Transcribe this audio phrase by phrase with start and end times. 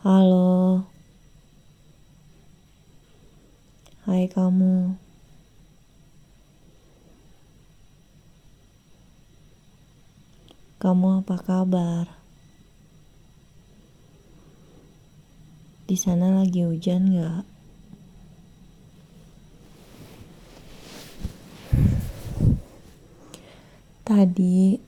[0.00, 0.80] Halo.
[4.08, 4.96] Hai kamu.
[10.80, 12.08] Kamu apa kabar?
[15.84, 17.44] Di sana lagi hujan nggak?
[24.08, 24.80] Tadi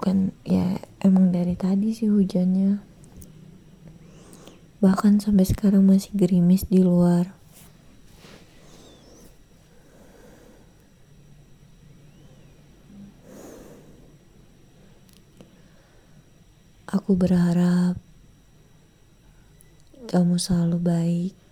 [0.00, 2.80] bukan ya emang dari tadi sih hujannya.
[4.80, 7.36] Bahkan sampai sekarang masih gerimis di luar.
[16.88, 18.00] Aku berharap
[20.08, 21.49] kamu selalu baik.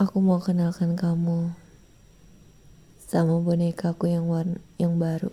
[0.00, 1.52] Aku mau kenalkan kamu
[3.04, 5.28] sama bonekaku yang warna yang baru.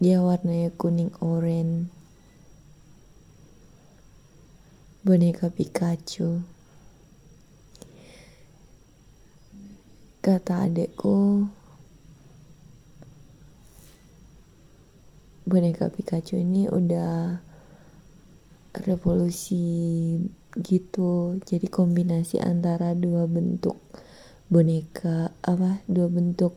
[0.00, 1.92] Dia warnanya kuning oranye.
[5.04, 6.40] Boneka Pikachu.
[10.24, 11.52] Kata adekku,
[15.44, 17.44] boneka Pikachu ini udah
[18.84, 20.20] revolusi
[20.60, 21.40] gitu.
[21.40, 23.80] Jadi kombinasi antara dua bentuk
[24.52, 26.52] boneka apa dua bentuk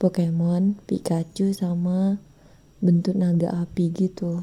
[0.00, 2.16] Pokemon Pikachu sama
[2.80, 4.40] bentuk naga api gitu.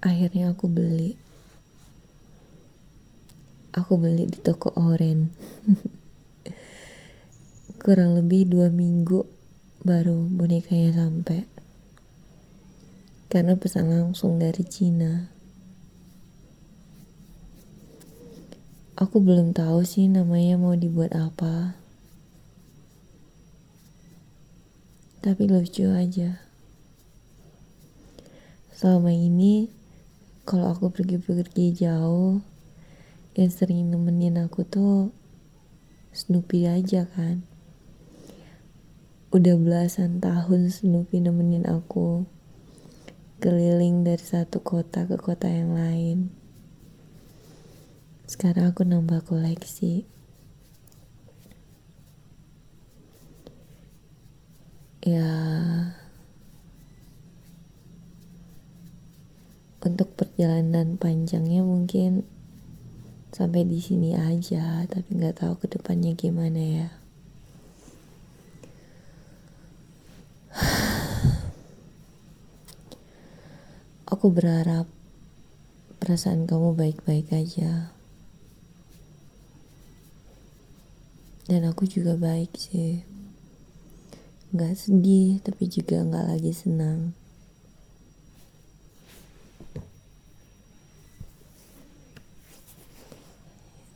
[0.00, 1.20] Akhirnya aku beli
[3.70, 5.30] aku beli di toko oren
[7.82, 9.22] kurang lebih dua minggu
[9.86, 11.59] baru bonekanya sampai
[13.30, 15.30] karena pesan langsung dari Cina.
[18.98, 21.78] Aku belum tahu sih namanya mau dibuat apa.
[25.22, 26.42] Tapi lucu aja.
[28.74, 29.70] Selama ini
[30.42, 32.42] kalau aku pergi-pergi jauh
[33.38, 35.14] yang sering nemenin aku tuh
[36.10, 37.46] Snoopy aja kan.
[39.30, 42.26] Udah belasan tahun Snoopy nemenin aku
[43.40, 46.28] keliling dari satu kota ke kota yang lain.
[48.28, 50.04] Sekarang aku nambah koleksi.
[55.00, 55.32] Ya
[59.80, 62.28] untuk perjalanan panjangnya mungkin
[63.32, 66.99] sampai di sini aja tapi nggak tahu ke depannya gimana ya
[74.20, 74.84] aku berharap
[75.96, 77.88] perasaan kamu baik-baik aja.
[81.48, 83.00] Dan aku juga baik sih.
[84.52, 87.16] Nggak sedih tapi juga nggak lagi senang.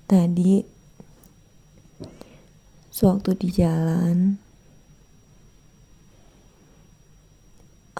[0.08, 0.64] Tadi
[2.88, 4.40] sewaktu di jalan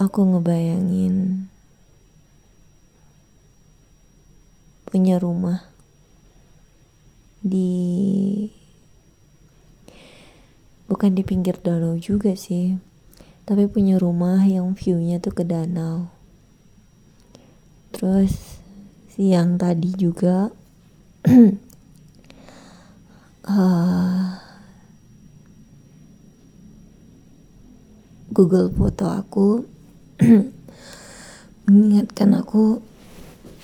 [0.00, 1.52] aku ngebayangin
[4.94, 5.66] punya rumah
[7.42, 8.46] di
[10.86, 12.78] bukan di pinggir danau juga sih
[13.42, 16.08] tapi punya rumah yang viewnya tuh ke danau.
[17.92, 18.62] Terus
[19.12, 20.48] siang tadi juga
[23.44, 24.32] uh,
[28.34, 29.68] Google foto aku
[31.68, 32.80] mengingatkan aku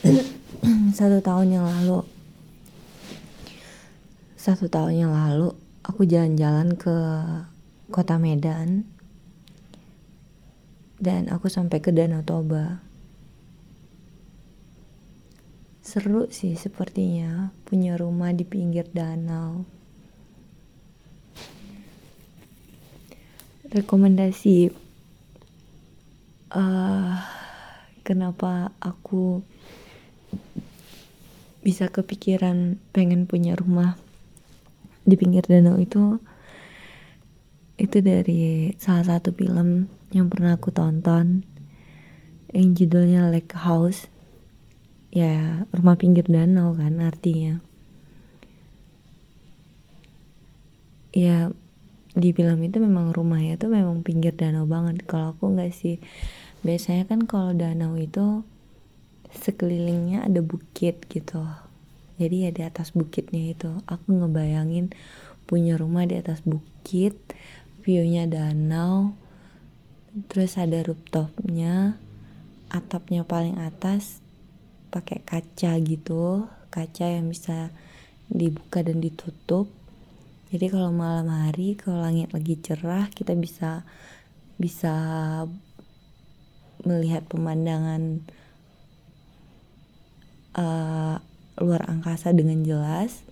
[0.99, 2.05] satu tahun yang lalu.
[4.37, 6.97] Satu tahun yang lalu aku jalan-jalan ke
[7.89, 8.85] kota Medan.
[11.01, 12.85] Dan aku sampai ke Danau Toba.
[15.81, 19.65] Seru sih sepertinya punya rumah di pinggir danau.
[23.65, 24.71] Rekomendasi
[26.53, 27.17] uh,
[28.07, 29.43] kenapa aku
[31.71, 33.95] bisa kepikiran pengen punya rumah
[35.07, 36.19] di pinggir danau itu
[37.79, 41.47] itu dari salah satu film yang pernah aku tonton
[42.51, 44.11] yang judulnya Lake House.
[45.15, 47.63] Ya rumah pinggir danau kan artinya.
[51.15, 51.55] Ya
[52.19, 55.07] di film itu memang rumahnya tuh memang pinggir danau banget.
[55.07, 56.03] Kalau aku nggak sih
[56.67, 58.43] biasanya kan kalau danau itu
[59.35, 61.47] sekelilingnya ada bukit gitu.
[62.21, 64.93] Jadi ya di atas bukitnya itu aku ngebayangin
[65.49, 67.17] punya rumah di atas bukit
[67.81, 69.17] viewnya danau
[70.29, 71.97] terus ada rooftopnya
[72.69, 74.21] atapnya paling atas
[74.91, 77.75] pakai kaca gitu kaca yang bisa
[78.31, 79.67] dibuka dan ditutup.
[80.55, 83.83] Jadi kalau malam hari kalau langit lagi cerah kita bisa
[84.59, 84.95] bisa
[86.87, 88.23] melihat pemandangan
[90.57, 91.17] uh,
[91.61, 93.23] luar angkasa dengan jelas.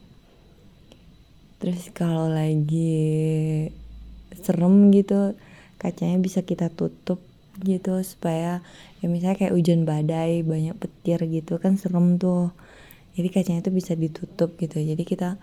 [1.58, 3.70] Terus kalau lagi
[4.38, 5.34] serem gitu
[5.80, 7.18] kacanya bisa kita tutup
[7.58, 8.62] gitu supaya
[9.02, 12.54] ya misalnya kayak hujan badai banyak petir gitu kan serem tuh.
[13.18, 14.78] Jadi kacanya itu bisa ditutup gitu.
[14.78, 15.34] Jadi kita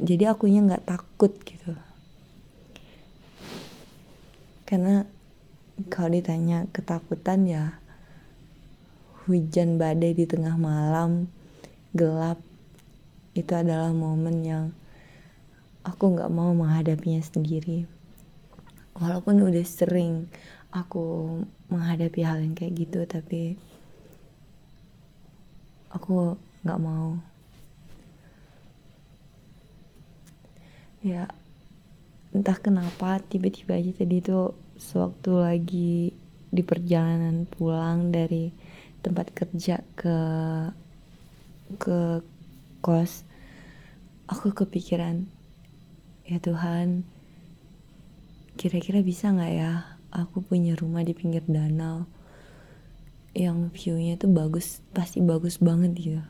[0.00, 1.76] jadi akunya nggak takut gitu.
[4.64, 5.04] Karena
[5.92, 7.79] kalau ditanya ketakutan ya
[9.28, 11.28] hujan badai di tengah malam
[11.92, 12.40] gelap
[13.36, 14.64] itu adalah momen yang
[15.84, 17.86] aku nggak mau menghadapinya sendiri.
[18.96, 20.28] Walaupun udah sering
[20.70, 21.38] aku
[21.72, 23.56] menghadapi hal yang kayak gitu tapi
[25.90, 27.18] aku nggak mau.
[31.00, 31.32] Ya
[32.30, 35.94] entah kenapa tiba-tiba aja tadi tuh sewaktu lagi
[36.50, 38.52] di perjalanan pulang dari
[39.00, 40.16] tempat kerja ke
[41.80, 42.24] ke
[42.84, 43.24] kos
[44.28, 45.28] aku kepikiran
[46.28, 47.02] ya Tuhan
[48.60, 49.72] kira-kira bisa nggak ya
[50.12, 52.06] aku punya rumah di pinggir danau
[53.32, 56.22] yang viewnya tuh bagus pasti bagus banget gitu.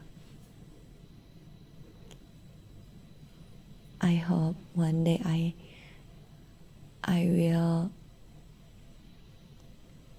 [4.00, 5.52] I hope one day I
[7.04, 7.92] I will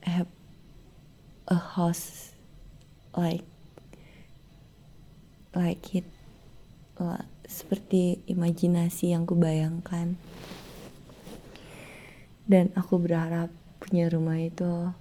[0.06, 0.30] have
[1.50, 2.34] a house
[3.18, 3.48] like
[5.52, 6.08] like it
[7.52, 10.16] seperti imajinasi yang kubayangkan.
[12.48, 14.92] Dan aku berharap punya rumah itu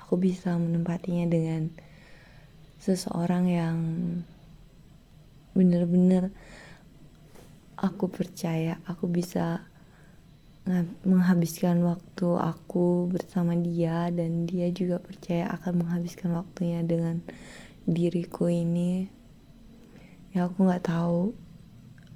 [0.00, 1.68] aku bisa menempatinya dengan
[2.80, 3.76] seseorang yang
[5.52, 6.32] bener-bener
[7.76, 9.67] aku percaya aku bisa
[11.00, 17.24] menghabiskan waktu aku bersama dia dan dia juga percaya akan menghabiskan waktunya dengan
[17.88, 19.08] diriku ini
[20.36, 21.32] ya aku nggak tahu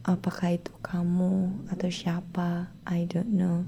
[0.03, 3.65] apakah itu kamu atau siapa I don't know.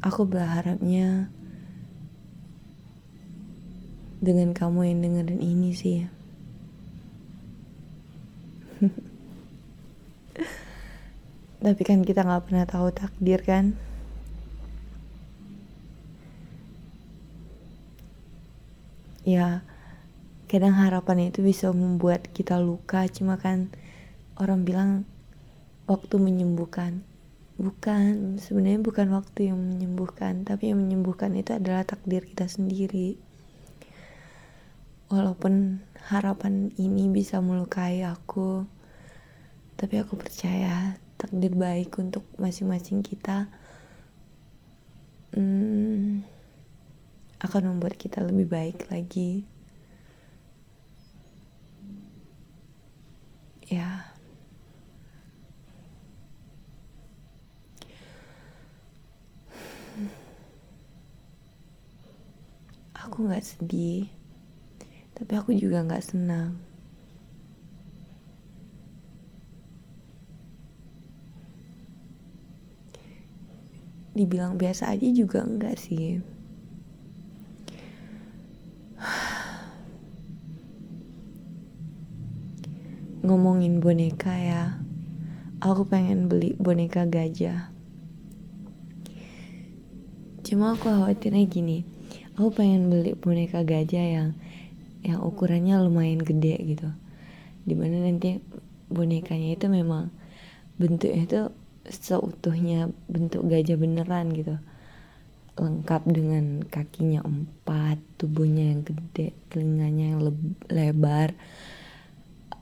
[0.00, 1.28] Aku berharapnya
[4.20, 6.04] dengan kamu yang dengerin ini sih
[11.60, 13.76] tapi kan kita nggak pernah tahu takdir kan?
[19.28, 19.60] Ya
[20.48, 23.04] kadang harapan itu bisa membuat kita luka.
[23.12, 23.68] Cuma kan
[24.40, 24.90] orang bilang
[25.84, 27.04] waktu menyembuhkan.
[27.60, 30.48] Bukan sebenarnya bukan waktu yang menyembuhkan.
[30.48, 33.20] Tapi yang menyembuhkan itu adalah takdir kita sendiri.
[35.12, 38.64] Walaupun harapan ini bisa melukai aku
[39.80, 43.44] tapi aku percaya takdir baik untuk masing-masing kita
[45.36, 46.24] hmm,
[47.44, 49.44] akan membuat kita lebih baik lagi.
[53.68, 54.08] Ya.
[62.96, 64.08] Aku nggak sedih
[65.20, 66.56] tapi aku juga nggak senang
[74.20, 76.20] dibilang biasa aja juga enggak sih.
[83.24, 84.76] Ngomongin boneka ya
[85.64, 87.72] aku pengen beli boneka gajah.
[90.44, 91.84] Cuma aku khawatirnya gini
[92.40, 94.28] aku pengen beli boneka gajah yang
[95.04, 96.88] yang ukurannya lumayan gede gitu.
[97.68, 98.40] Di mana nanti
[98.88, 100.08] bonekanya itu memang
[100.80, 101.40] bentuknya itu
[101.90, 104.56] seutuhnya bentuk gajah beneran gitu.
[105.58, 110.20] Lengkap dengan kakinya empat tubuhnya yang gede telinganya yang
[110.70, 111.36] lebar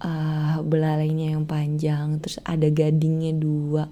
[0.02, 3.86] uh, belalainya yang panjang terus ada gadingnya dua.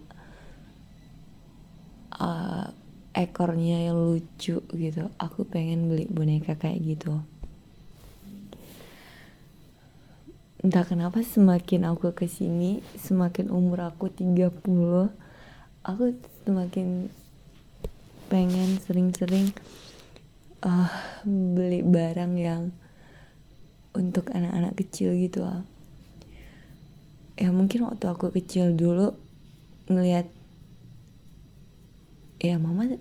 [2.17, 2.73] Uh,
[3.17, 5.03] ekornya yang lucu gitu.
[5.17, 7.21] Aku pengen beli boneka kayak gitu.
[10.67, 15.15] Entah kenapa semakin aku ke sini semakin umur aku 30
[15.87, 17.15] aku semakin
[18.27, 19.55] pengen sering-sering
[20.67, 20.91] uh,
[21.23, 22.75] beli barang yang
[23.95, 25.63] untuk anak-anak kecil gitu lah
[27.39, 29.15] ya mungkin waktu aku kecil dulu
[29.87, 30.27] ngelihat
[32.43, 32.99] ya mama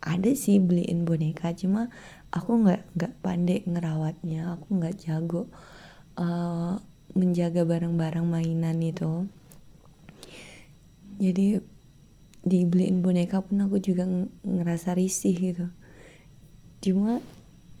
[0.00, 1.90] ada sih beliin boneka cuma
[2.30, 5.50] aku nggak nggak pandai ngerawatnya aku nggak jago
[6.16, 6.78] uh,
[7.14, 9.26] menjaga barang-barang mainan itu.
[11.20, 11.60] Jadi
[12.40, 14.08] dibeliin boneka pun aku juga
[14.44, 15.66] ngerasa risih gitu.
[16.80, 17.20] Cuma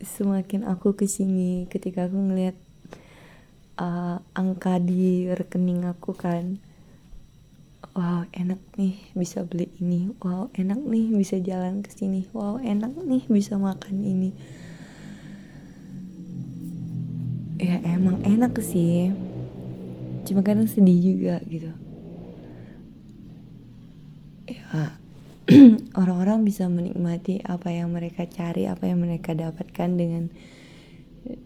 [0.00, 2.56] semakin aku ke sini ketika aku ngeliat
[3.80, 6.60] uh, angka di rekening aku kan
[7.96, 12.92] wow enak nih bisa beli ini wow enak nih bisa jalan ke sini wow enak
[12.96, 14.30] nih bisa makan ini.
[17.60, 19.12] Ya emang enak sih.
[20.24, 21.72] Cuma kadang sedih juga gitu
[24.50, 24.98] ya
[26.00, 30.30] orang-orang bisa menikmati apa yang mereka cari apa yang mereka dapatkan dengan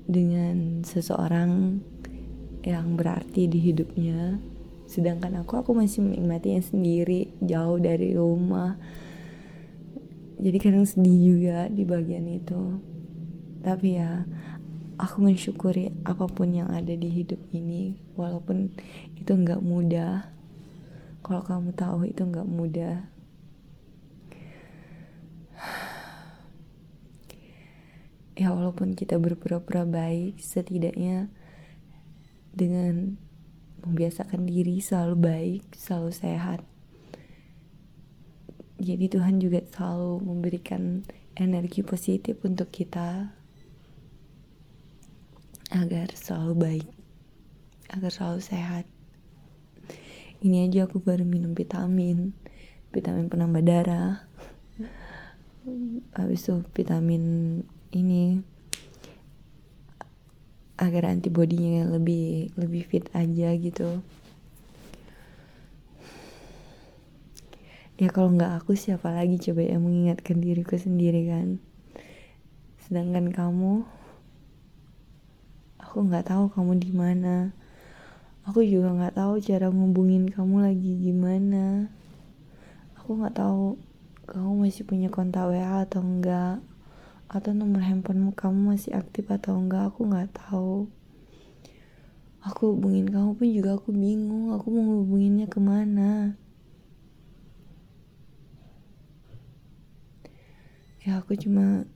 [0.05, 1.81] dengan seseorang
[2.65, 4.41] yang berarti di hidupnya.
[4.85, 8.77] Sedangkan aku aku masih menikmati yang sendiri jauh dari rumah.
[10.37, 12.81] Jadi kadang sedih juga di bagian itu.
[13.65, 14.29] Tapi ya
[15.01, 18.71] aku mensyukuri apa pun yang ada di hidup ini walaupun
[19.19, 20.29] itu nggak mudah
[21.25, 23.09] kalau kamu tahu itu nggak mudah
[28.35, 31.31] ya walaupun kita berpura-pura baik setidaknya
[32.55, 33.19] dengan
[33.85, 36.61] membiasakan diri selalu baik, selalu sehat.
[38.81, 41.05] Jadi Tuhan juga selalu memberikan
[41.37, 43.31] energi positif untuk kita
[45.71, 46.89] agar selalu baik,
[47.93, 48.94] agar selalu sehat.
[50.45, 52.37] Ini aja aku baru minum vitamin,
[52.93, 54.29] vitamin penambah darah.
[56.13, 57.25] Habis itu vitamin
[57.97, 58.45] ini
[60.77, 64.05] agar antibodinya lebih lebih fit aja gitu.
[67.97, 71.57] Ya kalau nggak aku siapa lagi coba yang mengingatkan diriku sendiri kan?
[72.85, 73.89] Sedangkan kamu
[75.81, 77.57] aku nggak tahu kamu di mana
[78.45, 81.89] aku juga nggak tahu cara ngubungin kamu lagi gimana.
[83.01, 83.81] Aku nggak tahu
[84.29, 86.61] kamu masih punya kontak WA atau enggak
[87.29, 90.89] atau nomor handphonemu kamu masih aktif atau enggak aku nggak tahu.
[92.45, 96.37] Aku hubungin kamu pun juga aku bingung aku mau hubunginnya ke mana?
[101.05, 101.89] Ya aku cuma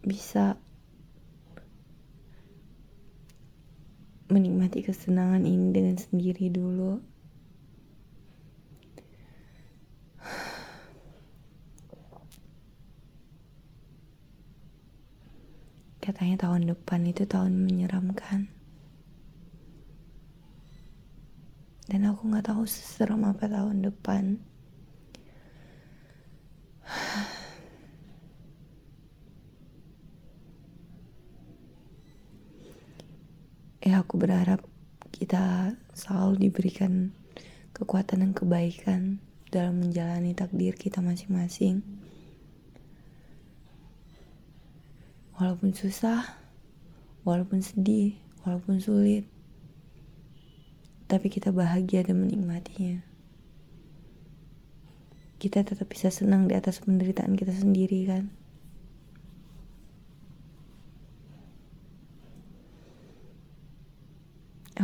[0.00, 0.56] bisa
[4.28, 7.00] menikmati kesenangan ini dengan sendiri dulu
[16.08, 18.48] Katanya tahun depan itu tahun menyeramkan.
[21.84, 24.40] Dan aku gak tahu seseram apa tahun depan.
[33.84, 34.60] Ya berharap
[35.14, 37.14] kita selalu diberikan
[37.72, 41.80] kekuatan dan kebaikan dalam menjalani takdir kita masing-masing.
[45.38, 46.26] walaupun susah,
[47.22, 49.24] walaupun sedih, walaupun sulit,
[51.06, 53.06] tapi kita bahagia dan menikmatinya.
[55.38, 58.34] Kita tetap bisa senang di atas penderitaan kita sendiri, kan?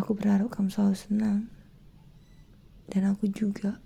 [0.04, 1.48] Aku berharap kamu selalu senang,
[2.92, 3.80] dan aku juga.